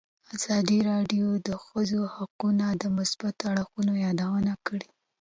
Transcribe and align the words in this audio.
ازادي 0.35 0.79
راډیو 0.89 1.27
د 1.37 1.39
د 1.47 1.49
ښځو 1.65 2.01
حقونه 2.15 2.65
د 2.81 2.83
مثبتو 2.97 3.43
اړخونو 3.51 3.93
یادونه 4.05 4.53
کړې. 4.65 4.87